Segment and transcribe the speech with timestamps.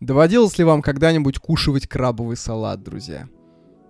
[0.00, 3.28] Доводилось ли вам когда-нибудь кушивать крабовый салат, друзья?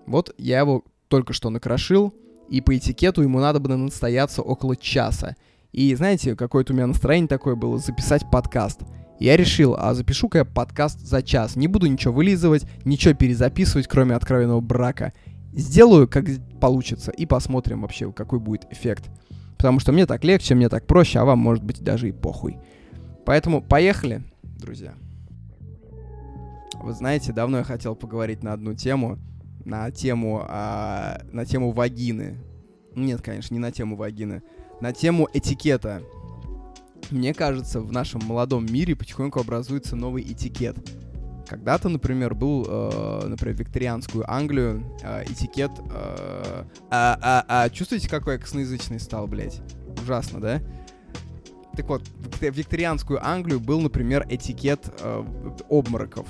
[0.08, 2.12] Вот я его только что накрошил,
[2.48, 5.36] и по этикету ему надо было настояться около часа.
[5.70, 8.80] И знаете, какое-то у меня настроение такое было записать подкаст.
[9.20, 11.54] Я решил, а запишу-ка я подкаст за час.
[11.54, 15.12] Не буду ничего вылизывать, ничего перезаписывать, кроме откровенного брака.
[15.52, 16.24] Сделаю, как
[16.60, 19.10] получится, и посмотрим вообще, какой будет эффект.
[19.56, 22.58] Потому что мне так легче, мне так проще, а вам, может быть, даже и похуй.
[23.24, 24.94] Поэтому поехали, друзья.
[26.82, 29.18] Вы знаете, давно я хотел поговорить на одну тему,
[29.64, 32.38] на тему, а, на тему вагины.
[32.96, 34.42] Нет, конечно, не на тему вагины,
[34.80, 36.02] на тему этикета.
[37.10, 40.76] Мне кажется, в нашем молодом мире потихоньку образуется новый этикет.
[41.48, 45.72] Когда-то, например, был, э, например, викторианскую Англию э, этикет...
[45.90, 49.60] Э, а, а, а, чувствуете, какой я косноязычный стал, блядь?
[50.00, 50.62] Ужасно, да?
[51.76, 55.24] Так вот, в викторианскую Англию был, например, этикет э,
[55.68, 56.26] обмороков.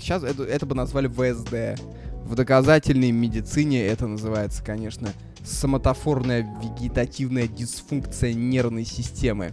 [0.00, 1.80] Сейчас это, это бы назвали ВСД.
[2.24, 5.08] В доказательной медицине это называется, конечно,
[5.44, 9.52] соматофорная вегетативная дисфункция нервной системы.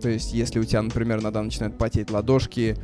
[0.00, 2.76] То есть, если у тебя, например, иногда начинают потеть ладошки,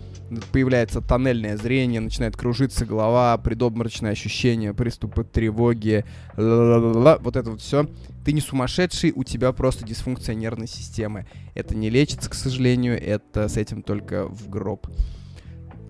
[0.52, 6.04] появляется тоннельное зрение, начинает кружиться голова, предобморочное ощущение, приступы тревоги,
[6.36, 7.88] вот это вот все.
[8.24, 11.26] Ты не сумасшедший, у тебя просто дисфункция нервной системы.
[11.54, 14.86] Это не лечится, к сожалению, это с этим только в гроб.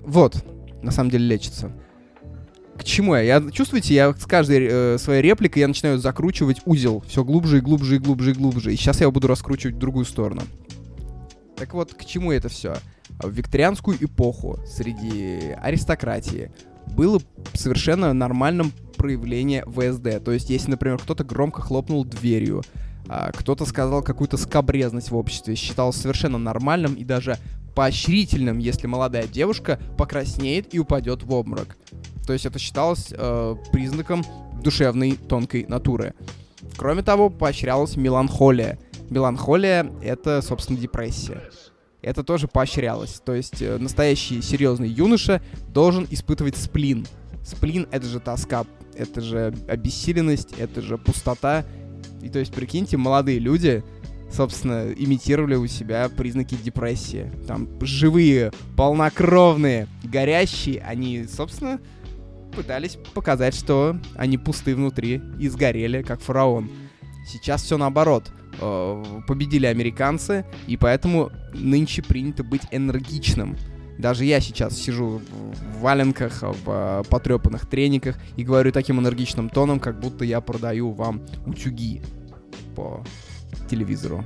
[0.05, 0.45] Вот,
[0.83, 1.73] на самом деле лечится.
[2.77, 3.21] К чему я?
[3.21, 7.61] я чувствуете, я с каждой э, своей репликой я начинаю закручивать узел все глубже и
[7.61, 8.73] глубже и глубже и глубже.
[8.73, 10.43] И сейчас я его буду раскручивать в другую сторону.
[11.57, 12.77] Так вот, к чему это все?
[13.19, 16.51] В викторианскую эпоху среди аристократии
[16.97, 17.21] было
[17.53, 20.25] совершенно нормальным проявление ВСД.
[20.25, 22.63] То есть, если, например, кто-то громко хлопнул дверью,
[23.09, 27.39] а, кто-то сказал какую-то скобрезность в обществе, считалось совершенно нормальным и даже
[27.75, 31.77] поощрительным, если молодая девушка покраснеет и упадет в обморок.
[32.27, 34.25] То есть это считалось э, признаком
[34.63, 36.15] душевной тонкой натуры.
[36.77, 38.79] Кроме того, поощрялась меланхолия.
[39.09, 41.43] Меланхолия— это, собственно, депрессия.
[42.03, 43.21] Это тоже поощрялось.
[43.25, 47.07] То есть э, настоящий серьезный юноша должен испытывать сплин.
[47.45, 48.65] Сплин— это же тоска,
[48.95, 51.65] это же обессиленность, это же пустота.
[52.23, 53.83] И то есть, прикиньте, молодые люди
[54.31, 57.31] собственно, имитировали у себя признаки депрессии.
[57.47, 61.81] Там живые, полнокровные, горящие, они, собственно,
[62.55, 66.71] пытались показать, что они пусты внутри и сгорели, как фараон.
[67.27, 68.31] Сейчас все наоборот.
[68.61, 73.57] Э, победили американцы, и поэтому нынче принято быть энергичным.
[73.99, 75.21] Даже я сейчас сижу
[75.73, 80.91] в валенках, в э, потрепанных трениках и говорю таким энергичным тоном, как будто я продаю
[80.93, 82.03] вам утюги
[82.75, 83.05] по
[83.69, 84.25] телевизору.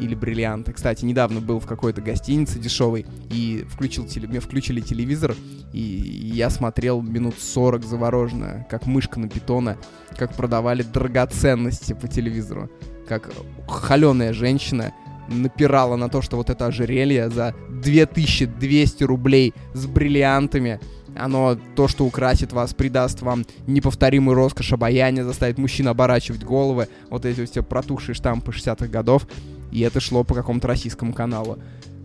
[0.00, 0.72] Или бриллианты.
[0.72, 4.28] Кстати, недавно был в какой-то гостинице дешевой и включил теле...
[4.28, 5.34] мне включили телевизор,
[5.72, 9.76] и я смотрел минут 40 завороженно, как мышка на питона,
[10.16, 12.70] как продавали драгоценности по телевизору.
[13.08, 13.30] Как
[13.66, 14.92] холеная женщина
[15.28, 20.80] напирала на то, что вот это ожерелье за 2200 рублей с бриллиантами
[21.18, 27.24] оно то, что украсит вас, придаст вам неповторимую роскошь обаяния, заставит мужчин оборачивать головы, вот
[27.24, 29.26] эти все протухшие штампы 60-х годов,
[29.70, 31.58] и это шло по какому-то российскому каналу.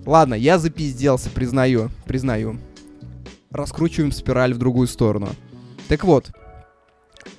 [0.05, 2.59] Ладно, я запизделся, признаю, признаю.
[3.51, 5.29] Раскручиваем спираль в другую сторону.
[5.87, 6.31] Так вот,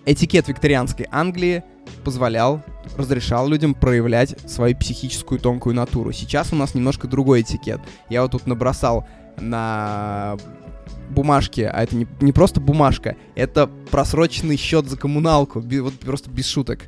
[0.06, 1.62] этикет викторианской Англии
[2.04, 2.62] позволял,
[2.96, 6.12] разрешал людям проявлять свою психическую тонкую натуру.
[6.12, 7.80] Сейчас у нас немножко другой этикет.
[8.08, 9.06] Я вот тут набросал
[9.38, 10.36] на
[11.10, 16.30] бумажки, а это не, не просто бумажка, это просроченный счет за коммуналку, без, вот просто
[16.30, 16.80] без шуток.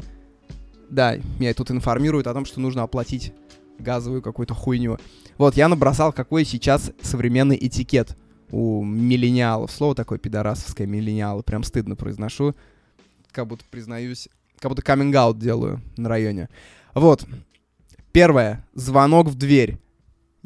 [0.90, 3.32] Да, меня тут информируют о том, что нужно оплатить
[3.78, 4.98] газовую какую-то хуйню.
[5.38, 8.16] Вот, я набросал, какой сейчас современный этикет
[8.50, 9.70] у миллениалов.
[9.70, 11.42] Слово такое пидорасовское, миллениалы.
[11.42, 12.54] Прям стыдно произношу.
[13.32, 14.28] Как будто признаюсь,
[14.58, 16.48] как будто каминг делаю на районе.
[16.94, 17.26] Вот.
[18.12, 18.66] Первое.
[18.74, 19.78] Звонок в дверь.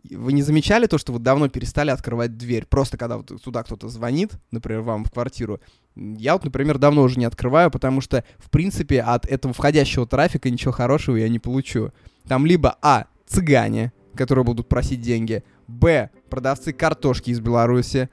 [0.09, 2.67] Вы не замечали то, что вы давно перестали открывать дверь?
[2.67, 5.61] Просто когда вот туда кто-то звонит, например, вам в квартиру,
[5.97, 10.49] я вот, например, давно уже не открываю, потому что, в принципе, от этого входящего трафика
[10.49, 11.93] ничего хорошего я не получу.
[12.27, 13.07] Там либо А.
[13.27, 15.45] Цыгане, которые будут просить деньги.
[15.69, 16.11] Б.
[16.31, 18.09] Продавцы картошки из Беларуси.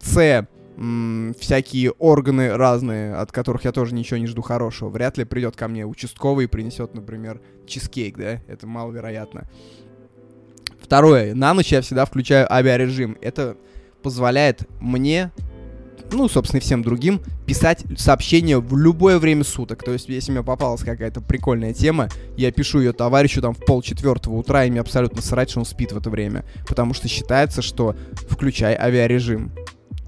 [0.00, 0.46] С.
[1.38, 4.88] всякие органы разные, от которых я тоже ничего не жду хорошего.
[4.88, 8.40] Вряд ли придет ко мне участковый и принесет, например, чизкейк, да?
[8.48, 9.48] Это маловероятно.
[10.90, 11.36] Второе.
[11.36, 13.16] На ночь я всегда включаю авиарежим.
[13.20, 13.56] Это
[14.02, 15.30] позволяет мне
[16.10, 19.84] ну, собственно, и всем другим, писать сообщения в любое время суток.
[19.84, 24.34] То есть, если мне попалась какая-то прикольная тема, я пишу ее товарищу там в полчетвертого
[24.34, 26.44] утра, и мне абсолютно срать, что он спит в это время.
[26.66, 27.94] Потому что считается, что
[28.28, 29.52] включай авиарежим.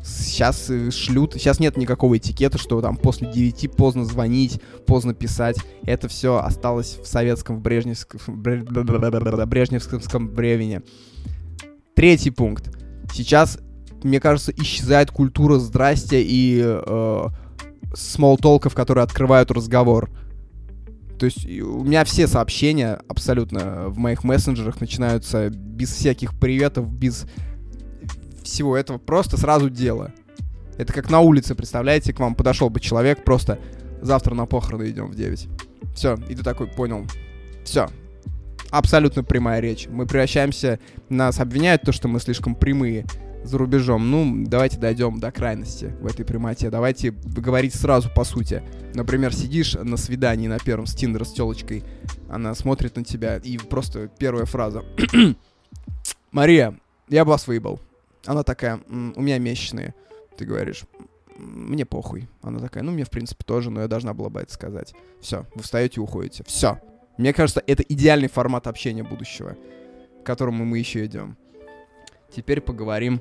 [0.02, 5.58] Сейчас э, шлют, сейчас нет никакого этикета, что там после 9 поздно звонить, поздно писать.
[5.84, 10.82] Это все осталось в советском, в брежневском, брежневском времени.
[11.94, 12.76] Третий пункт.
[13.12, 13.58] Сейчас
[14.04, 17.26] мне кажется, исчезает культура здрасте и э,
[17.94, 20.10] смолтолков, которые открывают разговор.
[21.18, 27.26] То есть у меня все сообщения абсолютно в моих мессенджерах начинаются без всяких приветов, без
[28.42, 28.98] всего этого.
[28.98, 30.12] Просто сразу дело.
[30.78, 33.58] Это как на улице, представляете, к вам подошел бы человек, просто
[34.00, 35.48] завтра на похороны идем в 9.
[35.94, 37.06] Все, и ты такой понял.
[37.64, 37.88] Все.
[38.70, 39.86] Абсолютно прямая речь.
[39.88, 40.78] Мы превращаемся,
[41.08, 43.04] нас обвиняют то, что мы слишком прямые
[43.44, 44.10] за рубежом.
[44.10, 46.70] Ну, давайте дойдем до крайности в этой прямоте.
[46.70, 48.62] Давайте говорить сразу по сути.
[48.94, 51.84] Например, сидишь на свидании на первом с Тиндера с телочкой,
[52.30, 54.82] она смотрит на тебя, и просто первая фраза.
[56.32, 56.78] «Мария,
[57.08, 57.80] я бы вас выебал».
[58.26, 59.94] Она такая, у меня месячные.
[60.36, 60.84] Ты говоришь,
[61.36, 62.28] мне похуй.
[62.42, 64.94] Она такая, ну, мне, в принципе, тоже, но я должна была бы это сказать.
[65.20, 66.44] Все, вы встаете и уходите.
[66.46, 66.78] Все.
[67.18, 69.56] Мне кажется, это идеальный формат общения будущего,
[70.22, 71.36] к которому мы еще идем.
[72.34, 73.20] Теперь поговорим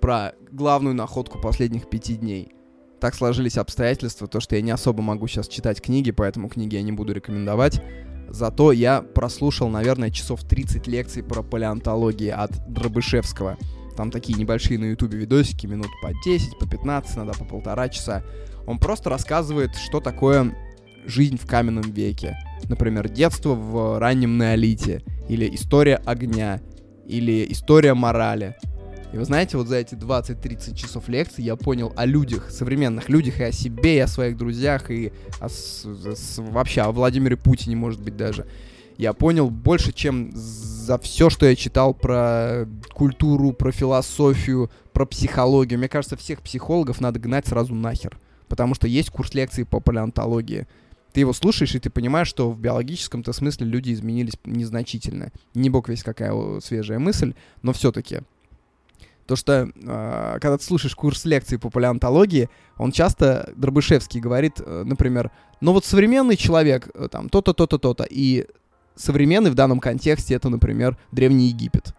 [0.00, 2.52] про главную находку последних пяти дней.
[3.00, 6.82] Так сложились обстоятельства, то, что я не особо могу сейчас читать книги, поэтому книги я
[6.82, 7.82] не буду рекомендовать.
[8.28, 13.58] Зато я прослушал, наверное, часов 30 лекций про палеонтологию от Дробышевского.
[13.96, 18.22] Там такие небольшие на ютубе видосики, минут по 10, по 15, иногда по полтора часа.
[18.66, 20.54] Он просто рассказывает, что такое
[21.06, 22.36] жизнь в каменном веке.
[22.68, 26.60] Например, детство в раннем неолите, или история огня,
[27.06, 28.56] или история морали.
[29.12, 33.40] И вы знаете, вот за эти 20-30 часов лекций я понял о людях, современных людях,
[33.40, 37.76] и о себе, и о своих друзьях, и о, с, с, вообще о Владимире Путине,
[37.76, 38.46] может быть, даже.
[38.98, 40.32] Я понял больше, чем
[40.86, 45.78] за все, что я читал про культуру, про философию, про психологию.
[45.78, 48.18] Мне кажется, всех психологов надо гнать сразу нахер.
[48.48, 50.66] Потому что есть курс лекций по палеонтологии
[51.16, 55.32] ты его слушаешь, и ты понимаешь, что в биологическом-то смысле люди изменились незначительно.
[55.54, 57.32] Не бог весь какая свежая мысль,
[57.62, 58.20] но все-таки.
[59.26, 64.82] То, что э, когда ты слушаешь курс лекций по палеонтологии, он часто, Дробышевский говорит, э,
[64.84, 65.30] например,
[65.62, 68.46] ну вот современный человек, э, там, то-то, то-то, то-то, и
[68.96, 71.94] современный в данном контексте это, например, Древний Египет.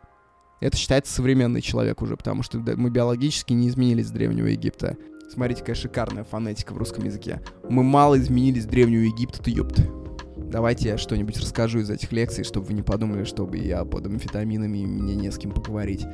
[0.59, 4.97] Это считается современный человек уже, потому что мы биологически не изменились с Древнего Египта.
[5.31, 7.41] Смотрите, какая шикарная фонетика в русском языке.
[7.69, 9.81] Мы мало изменились с Древнего Египта, ты ёпт.
[10.37, 14.79] Давайте я что-нибудь расскажу из этих лекций, чтобы вы не подумали, чтобы я под амфетаминами
[14.79, 16.05] и мне не с кем поговорить.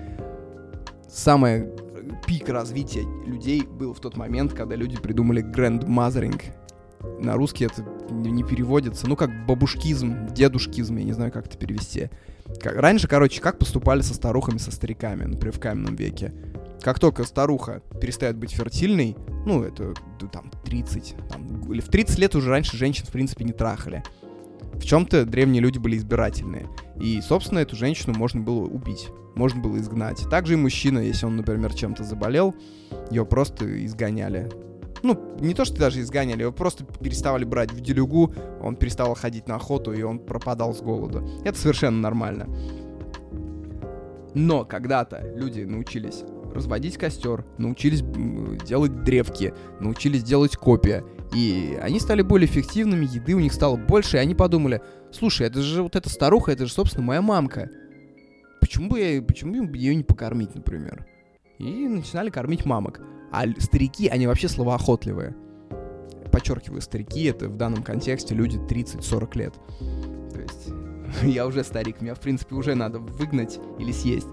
[1.07, 1.68] Самый
[2.25, 6.41] пик развития людей был в тот момент, когда люди придумали grandmothering.
[7.19, 9.07] На русский это не переводится.
[9.07, 12.09] Ну, как бабушкизм, дедушкизм, я не знаю, как это перевести.
[12.59, 16.33] Как, раньше, короче, как поступали со старухами, со стариками, например, в каменном веке.
[16.81, 19.15] Как только старуха перестает быть фертильной,
[19.45, 19.94] ну, это
[20.31, 24.03] там 30, там, или в 30 лет уже раньше женщин, в принципе, не трахали.
[24.73, 26.67] В чем-то древние люди были избирательные.
[27.00, 30.27] И, собственно, эту женщину можно было убить, можно было изгнать.
[30.29, 32.53] Также и мужчина, если он, например, чем-то заболел,
[33.09, 34.50] ее просто изгоняли.
[35.03, 39.47] Ну, не то, что даже изгоняли, его просто переставали брать в делюгу, он переставал ходить
[39.50, 41.27] на охоту, и он пропадал с голоду.
[41.44, 42.47] Это совершенно нормально.
[44.33, 46.23] Но когда-то люди научились
[46.53, 48.01] разводить костер, научились
[48.65, 51.03] делать древки, научились делать копия.
[51.36, 54.81] И они стали более эффективными, еды у них стало больше, и они подумали,
[55.12, 57.69] слушай, это же вот эта старуха, это же, собственно, моя мамка.
[58.62, 61.05] Почему бы, я, почему бы ее не покормить, например?
[61.60, 63.01] И начинали кормить мамок.
[63.33, 65.35] А старики, они вообще словоохотливые.
[66.31, 69.53] Подчеркиваю, старики— это в данном контексте люди 30-40 лет.
[70.31, 70.69] То есть
[71.23, 74.27] я уже старик, меня, в принципе, уже надо выгнать или съесть.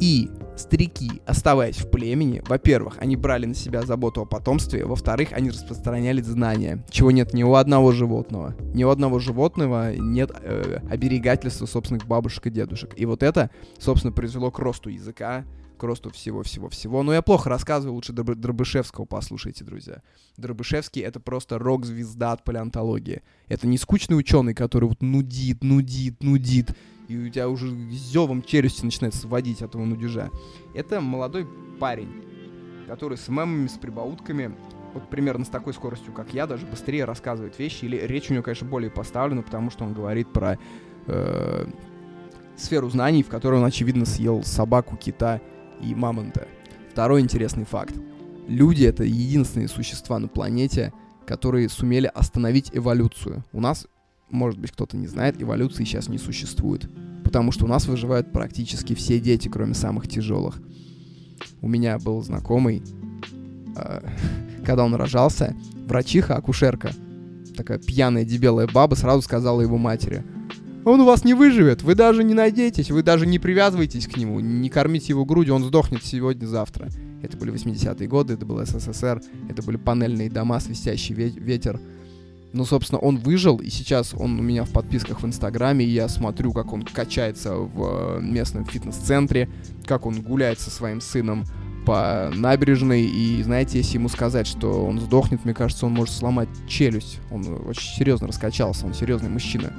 [0.00, 5.50] И старики, оставаясь в племени, во-первых, они брали на себя заботу о потомстве, во-вторых, они
[5.50, 8.54] распространяли знания, чего нет ни у одного животного.
[8.72, 12.94] Ни у одного животного нет э, оберегательства собственных бабушек и дедушек.
[12.96, 15.44] И вот это, собственно, привело к росту языка,
[15.82, 17.02] к росту всего-всего-всего.
[17.02, 20.00] Но я плохо рассказываю, лучше Дроб- Дробышевского послушайте, друзья.
[20.36, 23.22] Дробышевский— это просто рок-звезда от палеонтологии.
[23.48, 26.76] Это не скучный ученый, который вот нудит, нудит, нудит,
[27.08, 30.30] и у тебя уже зевом челюсти начинает сводить от этого нудежа.
[30.72, 31.48] Это молодой
[31.80, 34.54] парень, который с мемами, с прибаутками,
[34.94, 38.44] вот примерно с такой скоростью, как я, даже быстрее рассказывает вещи, или речь у него,
[38.44, 40.60] конечно, более поставлена, потому что он говорит про
[41.08, 41.66] э,
[42.56, 45.40] сферу знаний, в которой он, очевидно, съел собаку, кита
[45.82, 46.46] и мамонта.
[46.90, 47.94] Второй интересный факт.
[48.48, 50.92] Люди— это единственные существа на планете,
[51.26, 53.44] которые сумели остановить эволюцию.
[53.52, 53.86] У нас,
[54.30, 56.90] может быть, кто-то не знает, эволюции сейчас не существует.
[57.24, 60.60] Потому что у нас выживают практически все дети, кроме самых тяжелых.
[61.60, 62.82] У меня был знакомый,
[63.76, 64.00] э,
[64.64, 66.92] когда он рожался, врачиха, акушерка,
[67.56, 70.24] такая пьяная дебелая баба, сразу сказала его матери,
[70.84, 74.40] он у вас не выживет, вы даже не надеетесь, вы даже не привязываетесь к нему,
[74.40, 76.88] не кормите его грудью, он сдохнет сегодня-завтра.
[77.22, 81.80] Это были 80-е годы, это был СССР, это были панельные дома, свистящий ветер.
[82.52, 86.08] Ну, собственно, он выжил, и сейчас он у меня в подписках в Инстаграме, и я
[86.08, 89.48] смотрю, как он качается в э, местном фитнес-центре,
[89.86, 91.44] как он гуляет со своим сыном
[91.86, 96.48] по набережной, и, знаете, если ему сказать, что он сдохнет, мне кажется, он может сломать
[96.68, 97.20] челюсть.
[97.30, 99.72] Он очень серьезно раскачался, он серьезный мужчина.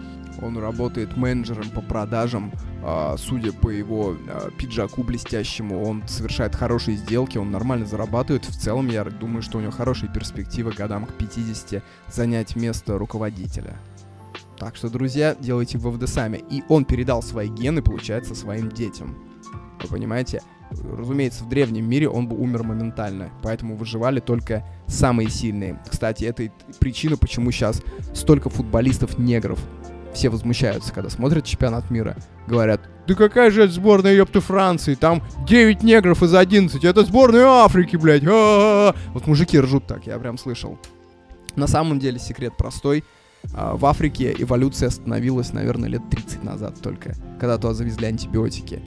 [0.43, 2.51] Он работает менеджером по продажам.
[2.83, 8.45] А, судя по его а, пиджаку блестящему, он совершает хорошие сделки, он нормально зарабатывает.
[8.45, 13.77] В целом, я думаю, что у него хорошие перспективы годам к 50 занять место руководителя.
[14.57, 16.43] Так что, друзья, делайте выводы сами.
[16.49, 19.17] И он передал свои гены, получается, своим детям.
[19.81, 20.41] Вы понимаете?
[20.71, 25.79] Разумеется, в древнем мире он бы умер моментально, поэтому выживали только самые сильные.
[25.87, 27.81] Кстати, это причина, почему сейчас
[28.13, 29.59] столько футболистов-негров
[30.13, 32.15] все возмущаются, когда смотрят чемпионат мира.
[32.47, 34.95] Говорят, да какая же это сборная, ёпты, Франции?
[34.95, 36.83] Там 9 негров из 11.
[36.83, 38.23] Это сборная Африки, блядь.
[38.23, 38.95] А-а-а!
[39.13, 40.77] Вот мужики ржут так, я прям слышал.
[41.55, 43.03] На самом деле секрет простой.
[43.53, 48.81] А, в Африке эволюция остановилась, наверное, лет 30 назад только, когда туда завезли антибиотики.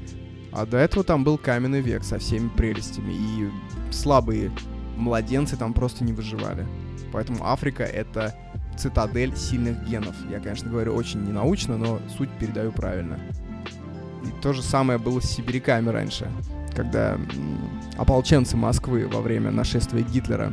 [0.52, 3.50] А до этого там был каменный век со всеми прелестями, и
[3.92, 4.50] слабые
[4.96, 6.66] младенцы там просто не выживали.
[7.12, 8.34] Поэтому Африка— это
[8.76, 10.14] цитадель сильных генов.
[10.30, 13.18] Я, конечно, говорю очень ненаучно, но суть передаю правильно.
[14.24, 16.28] И то же самое было с сибиряками раньше,
[16.74, 17.18] когда
[17.96, 20.52] ополченцы Москвы во время нашествия Гитлера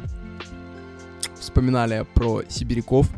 [1.39, 3.10] вспоминали про сибиряков,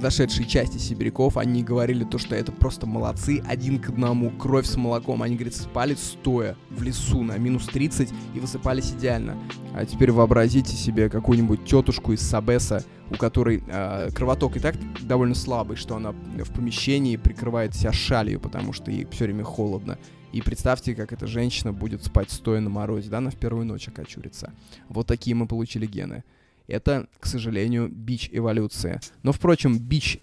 [0.00, 4.76] подошедшие части сибиряков, они говорили то, что это просто молодцы, один к одному, кровь с
[4.76, 5.22] молоком.
[5.22, 9.36] Они, говорит, спали стоя в лесу на минус 30 и высыпались идеально.
[9.74, 15.34] А теперь вообразите себе какую-нибудь тетушку из Сабеса, у которой э, кровоток и так довольно
[15.34, 19.98] слабый, что она в помещении прикрывает себя шалью, потому что ей все время холодно.
[20.32, 23.86] И представьте, как эта женщина будет спать стоя на морозе, да, она в первую ночь
[23.88, 24.54] окочурится.
[24.88, 26.24] Вот такие мы получили гены.
[26.70, 29.00] Это, к сожалению, бич эволюции.
[29.22, 30.20] Но, впрочем, бич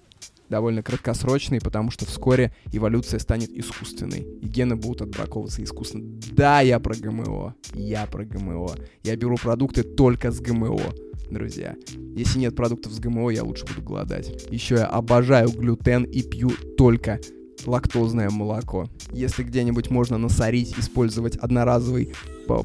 [0.49, 6.19] довольно краткосрочный, потому что вскоре эволюция станет искусственной, и гены будут отбраковываться искусственно.
[6.31, 8.75] Да, я про ГМО, я про ГМО.
[9.03, 10.93] Я беру продукты только с ГМО,
[11.29, 11.75] друзья.
[12.15, 14.47] Если нет продуктов с ГМО, я лучше буду голодать.
[14.49, 17.19] Еще я обожаю глютен и пью только
[17.65, 18.89] лактозное молоко.
[19.11, 22.13] Если где-нибудь можно насорить, использовать одноразовый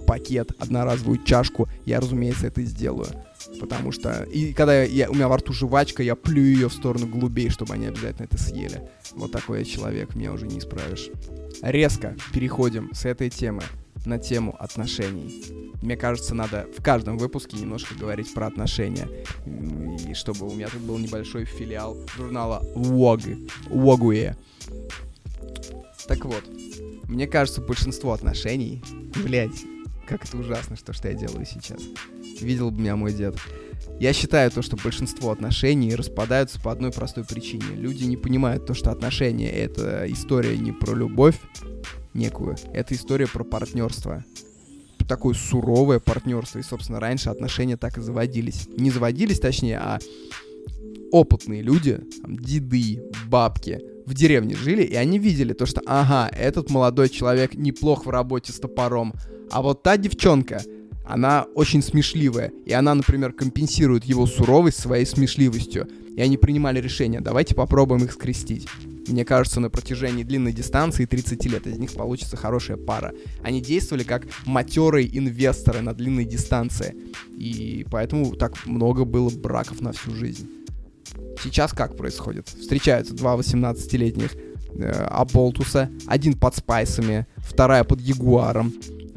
[0.06, 3.08] пакет, одноразовую чашку, я, разумеется, это сделаю.
[3.60, 4.22] Потому что...
[4.24, 7.74] И когда я, у меня во рту жвачка, я плюю ее в сторону голубей, чтобы
[7.74, 8.88] они обязательно это съели.
[9.14, 11.10] Вот такой я человек, меня уже не исправишь.
[11.62, 13.62] Резко переходим с этой темы
[14.04, 15.44] на тему отношений.
[15.82, 19.08] Мне кажется, надо в каждом выпуске немножко говорить про отношения.
[20.08, 23.50] И чтобы у меня тут был небольшой филиал журнала Wog.
[23.68, 24.36] Wogue.
[26.06, 26.44] Так вот,
[27.08, 28.82] мне кажется, большинство отношений...
[29.24, 29.64] Блять,
[30.06, 31.80] как это ужасно, что, что я делаю сейчас
[32.42, 33.36] видел бы меня мой дед.
[33.98, 37.76] Я считаю то, что большинство отношений распадаются по одной простой причине.
[37.76, 41.36] Люди не понимают то, что отношения— это история не про любовь
[42.14, 44.24] некую, это история про партнерство.
[45.08, 46.58] Такое суровое партнерство.
[46.58, 48.68] И, собственно, раньше отношения так и заводились.
[48.76, 49.98] Не заводились, точнее, а
[51.10, 56.70] опытные люди, там, деды, бабки, в деревне жили, и они видели то, что, ага, этот
[56.70, 59.14] молодой человек неплох в работе с топором,
[59.50, 60.62] а вот та девчонка,
[61.04, 65.88] она очень смешливая, и она, например, компенсирует его суровость своей смешливостью.
[66.16, 68.68] И они принимали решение, давайте попробуем их скрестить.
[69.08, 73.12] Мне кажется, на протяжении длинной дистанции 30 лет из них получится хорошая пара.
[73.42, 76.94] Они действовали как матерые инвесторы на длинной дистанции.
[77.36, 80.48] И поэтому так много было браков на всю жизнь.
[81.42, 82.48] Сейчас как происходит?
[82.48, 84.34] Встречаются два 18-летних
[84.76, 88.72] э, Аболтуса, один под спайсами, вторая под ягуаром.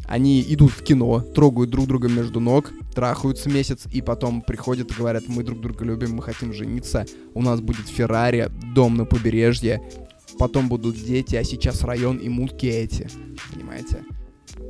[0.08, 4.94] Они идут в кино, трогают друг друга между ног, трахаются месяц, и потом приходят и
[4.94, 9.82] говорят, мы друг друга любим, мы хотим жениться, у нас будет Феррари, дом на побережье,
[10.38, 13.10] потом будут дети, а сейчас район и мутки эти,
[13.52, 14.04] понимаете?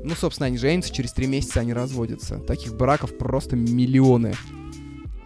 [0.04, 2.38] Ну, собственно, они женятся, через три месяца они разводятся.
[2.38, 4.34] Таких браков просто миллионы.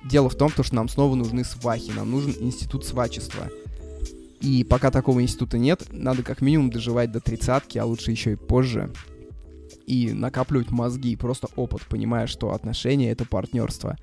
[0.05, 3.49] Дело в том, что нам снова нужны свахи, нам нужен институт свачества.
[4.41, 8.35] И пока такого института нет, надо как минимум доживать до тридцатки, а лучше еще и
[8.35, 8.89] позже
[9.89, 13.97] и накапливать мозги, просто опыт, понимая, что отношения— это партнерство.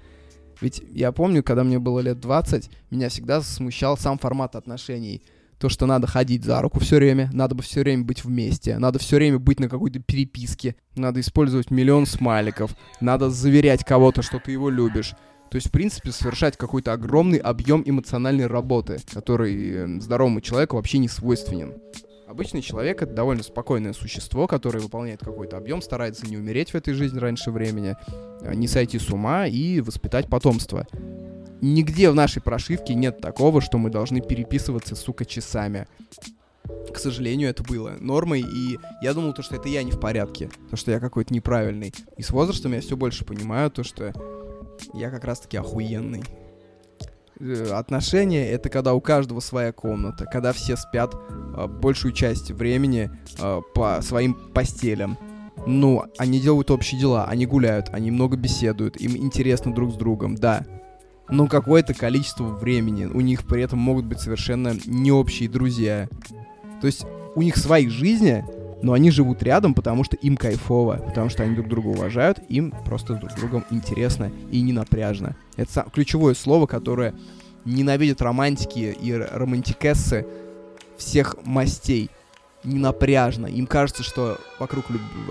[0.61, 5.23] Ведь я помню, когда мне было лет 20, меня всегда смущал сам формат отношений.
[5.59, 8.99] То, что надо ходить за руку все время, надо бы все время быть вместе, надо
[8.99, 14.50] все время быть на какой-то переписке, надо использовать миллион смайликов, надо заверять кого-то, что ты
[14.50, 15.14] его любишь.
[15.50, 20.99] То есть, в принципе, совершать какой-то огромный объем эмоциональной работы, который э, здоровому человеку вообще
[20.99, 21.75] не свойственен.
[22.26, 26.92] Обычный человек— это довольно спокойное существо, которое выполняет какой-то объем, старается не умереть в этой
[26.92, 27.97] жизни раньше времени,
[28.40, 30.88] э, не сойти с ума и воспитать потомство.
[31.61, 35.87] Нигде в нашей прошивке нет такого, что мы должны переписываться, сука, часами.
[36.92, 40.50] К сожалению, это было нормой, и я думал, то, что это я не в порядке,
[40.68, 41.95] то, что я какой-то неправильный.
[42.16, 44.12] И с возрастом я все больше понимаю то, что
[44.95, 46.25] я как раз-таки охуенный.
[47.38, 53.11] Э, отношения— это когда у каждого своя комната, когда все спят э, большую часть времени
[53.38, 55.19] э, по своим постелям.
[55.66, 60.37] Ну, они делают общие дела, они гуляют, они много беседуют, им интересно друг с другом,
[60.37, 60.64] да.
[61.28, 66.09] Но какое-то количество времени у них при этом могут быть совершенно не общие друзья.
[66.81, 68.45] То есть у них свои жизни,
[68.83, 72.73] но они живут рядом, потому что им кайфово, потому что они друг друга уважают, им
[72.85, 75.37] просто друг другом интересно и не напряжно.
[75.56, 77.14] Это ключевое слово, которое
[77.64, 80.26] ненавидят романтики и романтикессы
[80.97, 82.11] всех мастей.
[82.64, 83.47] Не напряжно.
[83.47, 84.87] Им кажется, что вокруг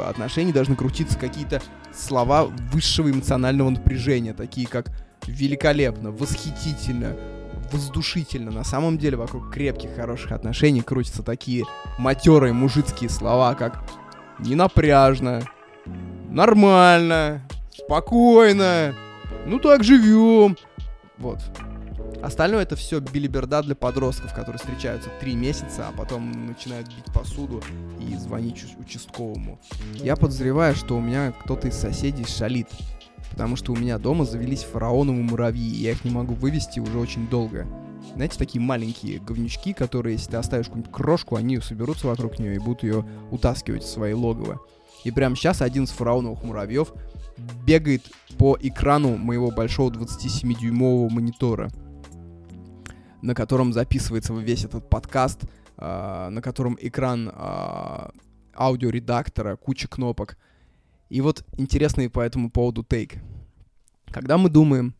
[0.05, 1.61] отношений должны крутиться какие-то
[1.93, 4.91] слова высшего эмоционального напряжения, такие как
[5.27, 7.15] великолепно, восхитительно,
[7.71, 8.51] воздушительно.
[8.51, 11.65] На самом деле вокруг крепких, хороших отношений крутятся такие
[11.97, 13.83] матерые мужицкие слова, как
[14.39, 15.43] ненапряжно,
[16.29, 17.41] нормально,
[17.71, 18.95] спокойно,
[19.45, 20.57] ну так живем.
[21.17, 21.39] Вот.
[22.21, 27.61] Остальное это все билиберда для подростков, которые встречаются три месяца, а потом начинают бить посуду
[27.99, 29.59] и звонить участковому.
[29.93, 32.67] Я подозреваю, что у меня кто-то из соседей шалит
[33.35, 36.97] потому что у меня дома завелись фараоновые муравьи, и я их не могу вывести уже
[36.97, 37.67] очень долго.
[38.13, 42.59] Знаете, такие маленькие говнючки, которые, если ты оставишь какую-нибудь крошку, они соберутся вокруг нее и
[42.59, 44.61] будут ее утаскивать в свои логово.
[45.03, 46.93] И прямо сейчас один из фараоновых муравьев
[47.65, 48.03] бегает
[48.37, 51.69] по экрану моего большого 27-дюймового монитора,
[53.21, 55.41] на котором записывается весь этот подкаст,
[55.77, 58.09] э, на котором экран э,
[58.55, 60.37] аудиоредактора, куча кнопок—
[61.09, 63.15] и вот интересный по этому поводу тейк.
[64.07, 64.95] Когда мы думаем,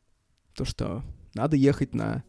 [0.53, 2.23] то что надо ехать на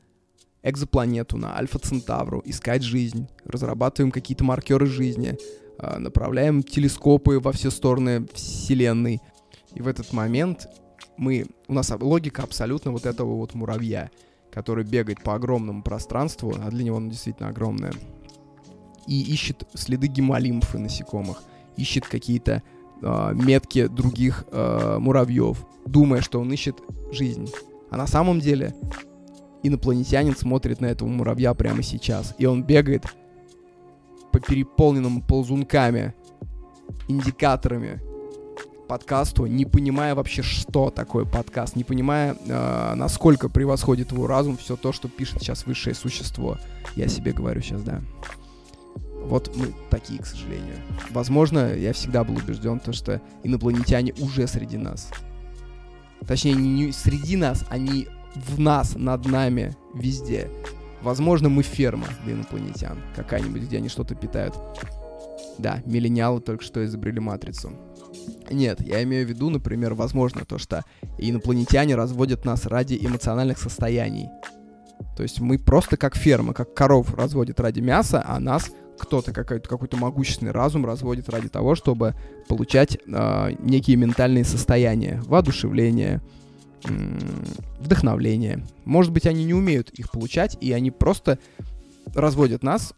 [0.62, 5.38] экзопланету, на Альфа Центавру, искать жизнь, разрабатываем какие-то маркеры жизни,
[5.78, 9.20] а, направляем телескопы во все стороны Вселенной.
[9.74, 10.68] И в этот момент
[11.16, 14.10] мы, у нас логика абсолютно вот этого вот муравья,
[14.50, 17.92] который бегает по огромному пространству, а для него оно действительно огромное,
[19.06, 21.42] и ищет следы гемолимфы насекомых,
[21.76, 22.62] ищет какие-то
[23.02, 26.76] э, метки других э, муравьев, думая, что он ищет
[27.12, 27.48] жизнь.
[27.90, 28.74] А на самом деле
[29.62, 33.04] инопланетянин смотрит на этого муравья прямо сейчас, и он бегает
[34.32, 36.14] по переполненному ползунками,
[37.08, 38.00] индикаторами
[38.86, 44.76] подкасту, не понимая вообще, что такое подкаст, не понимая, э, насколько превосходит его разум все
[44.76, 46.58] то, что пишет сейчас высшее существо.
[46.94, 48.00] Я себе говорю сейчас, да.
[49.28, 50.76] Вот мы такие, к сожалению.
[51.10, 55.10] Возможно, я всегда был убежден, то, что инопланетяне уже среди нас.
[56.26, 60.48] Точнее, не среди нас, они в нас, над нами, везде.
[61.02, 62.98] Возможно, мы ферма для инопланетян.
[63.14, 64.54] Какая-нибудь, где они что-то питают.
[65.58, 67.72] Да, миллениалы только что изобрели матрицу.
[68.50, 70.84] Нет, я имею в виду, например, возможно то, что
[71.18, 74.28] инопланетяне разводят нас ради эмоциональных состояний.
[75.16, 79.68] То есть мы просто как ферма, как коров разводят ради мяса, а нас кто-то, какой-то,
[79.68, 82.14] какой-то могущественный разум разводит ради того, чтобы
[82.48, 86.20] получать э, некие ментальные состояния, воодушевление,
[86.84, 86.88] э,
[87.78, 88.64] вдохновление.
[88.84, 91.38] Может быть, они не умеют их получать, и они просто
[92.14, 92.94] разводят нас.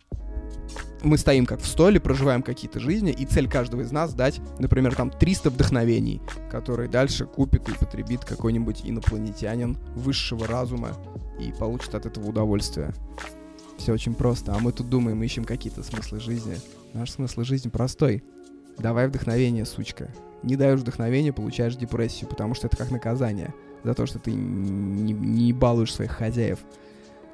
[1.02, 4.96] Мы стоим как в столе, проживаем какие-то жизни, и цель каждого из нас дать, например,
[4.96, 10.90] там 300 вдохновений, которые дальше купит и потребит какой-нибудь инопланетянин высшего разума
[11.40, 12.92] и получит от этого удовольствие.
[13.78, 14.52] Все очень просто.
[14.52, 16.56] А мы тут думаем, ищем какие-то смыслы жизни.
[16.92, 18.22] Наш смысл жизни простой.
[18.76, 20.08] Давай вдохновение, сучка.
[20.42, 25.12] Не даешь вдохновения, получаешь депрессию, потому что это как наказание за то, что ты не,
[25.12, 26.58] не балуешь своих хозяев.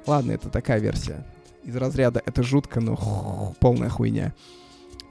[0.07, 1.25] Ладно, это такая версия.
[1.63, 4.33] Из разряда это жутко, но полная хуйня.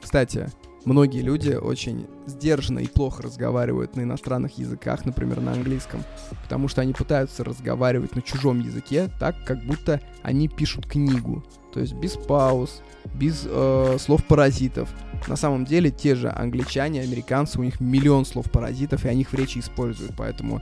[0.01, 0.49] Кстати,
[0.85, 6.03] Многие люди очень сдержанно и плохо разговаривают на иностранных языках, например, на английском,
[6.43, 11.43] потому что они пытаются разговаривать на чужом языке так, как будто они пишут книгу.
[11.73, 12.83] То есть без пауз,
[13.15, 14.89] без э, слов паразитов.
[15.27, 19.31] На самом деле те же англичане, американцы, у них миллион слов паразитов, и они их
[19.31, 20.13] в речи используют.
[20.17, 20.61] Поэтому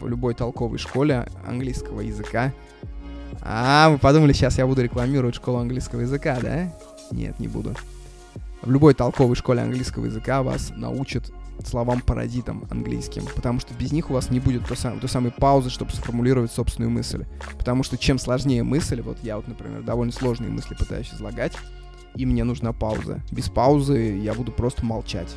[0.00, 2.52] в любой толковой школе английского языка...
[3.40, 6.72] А, вы подумали, сейчас я буду рекламировать школу английского языка, да?
[7.12, 7.74] Нет, не буду.
[8.62, 11.30] В любой толковой школе английского языка вас научат
[11.64, 15.70] словам-паразитам английским, потому что без них у вас не будет той, сам, той самой паузы,
[15.70, 17.24] чтобы сформулировать собственную мысль.
[17.56, 21.56] Потому что чем сложнее мысль, вот я вот, например, довольно сложные мысли пытаюсь излагать,
[22.14, 23.20] и мне нужна пауза.
[23.30, 25.34] Без паузы я буду просто молчать.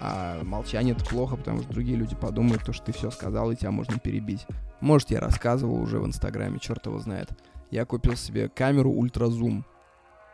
[0.00, 3.56] А молчание это плохо, потому что другие люди подумают, то, что ты все сказал, и
[3.56, 4.46] тебя можно перебить.
[4.80, 7.30] Может, я рассказывал уже в Инстаграме, черт его знает.
[7.70, 9.64] Я купил себе камеру ультразум.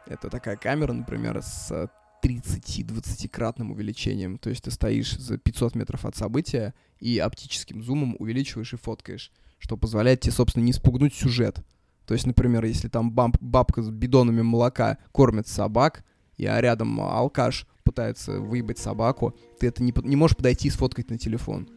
[0.07, 1.89] Это такая камера, например, с
[2.25, 4.39] 30-20-кратным увеличением.
[4.39, 9.31] То есть ты стоишь за 500 метров от события и оптическим зумом увеличиваешь и фоткаешь,
[9.59, 11.59] что позволяет тебе, собственно, не спугнуть сюжет.
[12.07, 16.05] То есть, например, если там баб бабка с бидонами молока кормит собак,
[16.37, 21.11] и а рядом алкаш пытается выебать собаку, ты это не, не можешь подойти и сфоткать
[21.11, 21.69] на телефон.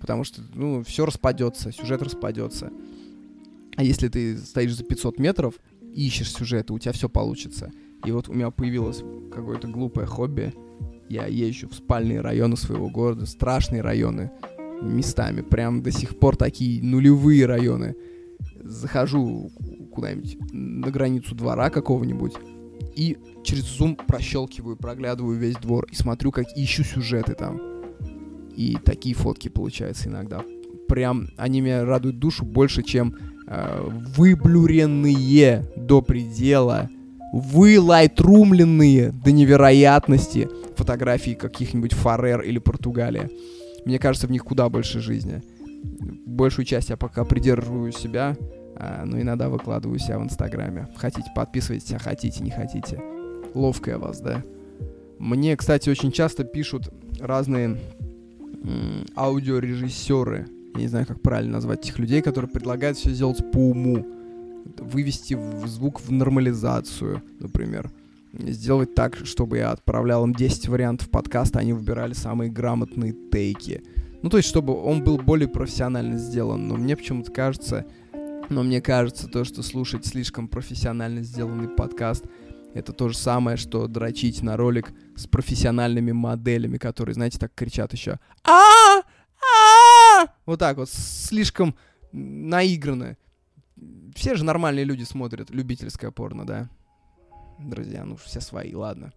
[0.00, 2.70] Потому что, ну, все распадется, сюжет распадется.
[3.76, 5.54] А если ты стоишь за 500 метров,
[5.94, 7.72] ищешь сюжет, у тебя все получится.
[8.06, 10.54] И вот у меня появилось какое-то глупое хобби.
[11.08, 14.30] Я езжу в спальные районы своего города, страшные районы,
[14.80, 17.96] местами, прям до сих пор такие нулевые районы.
[18.62, 19.50] Захожу
[19.92, 22.34] куда-нибудь на границу двора какого-нибудь
[22.94, 27.60] и через зум прощелкиваю, проглядываю весь двор и смотрю, как ищу сюжеты там.
[28.54, 30.42] И такие фотки получаются иногда.
[30.88, 33.16] Прям они меня радуют душу больше, чем
[33.46, 36.88] э, выблюренные до предела
[37.38, 43.30] вылайтрумленные до невероятности фотографии каких-нибудь Фарер или Португалия.
[43.84, 45.42] Мне кажется, в них куда больше жизни.
[46.26, 48.36] Большую часть я пока придерживаю себя,
[48.76, 50.88] а, но иногда выкладываю себя в Инстаграме.
[50.96, 53.00] Хотите, подписывайтесь, а хотите, не хотите.
[53.54, 54.42] Ловко я вас, да?
[55.18, 57.78] Мне, кстати, очень часто пишут разные
[59.14, 60.46] аудиорежиссеры.
[60.74, 64.04] Я не знаю, как правильно назвать этих людей, которые предлагают все сделать по уму
[64.78, 67.90] вывести звук в нормализацию, например.
[68.32, 73.82] Сделать так, чтобы я отправлял им 10 вариантов подкаста, они выбирали самые грамотные тейки.
[74.22, 76.68] Ну, то есть, чтобы он был более профессионально сделан.
[76.68, 77.86] Но мне почему-то кажется,
[78.48, 82.24] но мне кажется, то, что слушать слишком профессионально сделанный подкаст,
[82.74, 87.92] это то же самое, что дрочить на ролик с профессиональными моделями, которые, знаете, так кричат
[87.92, 88.18] еще.
[88.44, 89.00] а
[89.38, 91.74] а Вот так вот, слишком
[92.12, 93.16] наигранно
[94.14, 96.68] все же нормальные люди смотрят любительское порно, да?
[97.58, 99.12] Друзья, ну все свои, ладно.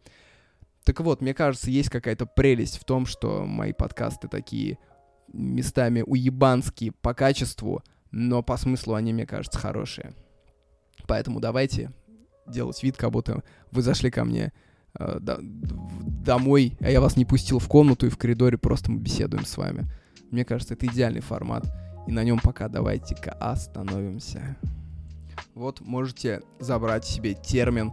[0.84, 4.78] Так вот, мне кажется, есть какая-то прелесть в том, что мои подкасты такие
[5.32, 10.14] местами уебанские по качеству, но по смыслу они, мне кажется, хорошие.
[11.08, 11.92] Поэтому давайте
[12.48, 14.52] делать вид, как будто вы зашли ко мне
[14.98, 19.00] э, до, домой, а я вас не пустил в комнату и в коридоре просто мы
[19.00, 19.92] беседуем с вами.
[20.32, 21.66] Мне кажется, это идеальный формат.
[22.10, 24.58] И на нем пока давайте-ка остановимся.
[25.54, 27.92] Вот можете забрать себе термин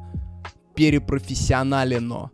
[0.74, 2.30] перепрофессионалено.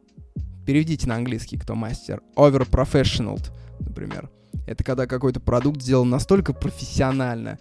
[0.64, 2.22] Переведите на английский, кто мастер.
[2.36, 3.44] Overprofessional,
[3.80, 4.30] например.
[4.68, 7.58] Это когда какой-то продукт сделан настолько профессионально,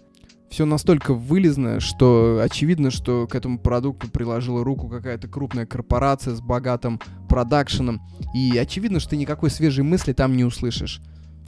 [0.50, 6.40] все настолько вылезно, что очевидно, что к этому продукту приложила руку какая-то крупная корпорация с
[6.40, 8.00] богатым продакшеном.
[8.36, 11.00] И очевидно, что ты никакой свежей мысли там не услышишь.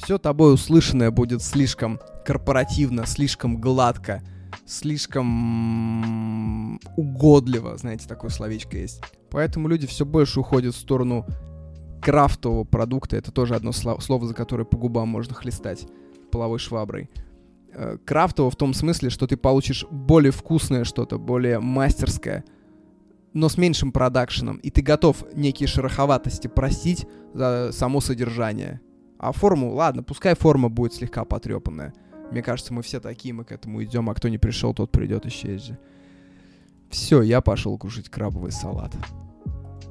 [0.02, 4.22] Все тобой услышанное будет слишком корпоративно, слишком гладко,
[4.66, 5.20] слишком
[6.96, 9.02] угодливо, знаете, такое словечко есть.
[9.30, 11.26] Поэтому люди все больше уходят в сторону
[12.02, 13.16] крафтового продукта.
[13.16, 15.86] Это тоже одно слово, за которое по губам можно хлестать
[16.30, 17.10] половой шваброй.
[17.72, 22.44] Э, крафтово в том смысле, что ты получишь более вкусное что-то, более мастерское,
[23.32, 28.80] но с меньшим продакшеном, и ты готов некие шероховатости простить за само содержание.
[29.18, 31.94] А форму, ладно, пускай форма будет слегка потрепанная.
[32.34, 35.24] Мне кажется, мы все такие, мы к этому идем, а кто не пришел, тот придет
[35.24, 35.78] исчезни.
[36.90, 38.90] Все, я пошел кушать крабовый салат.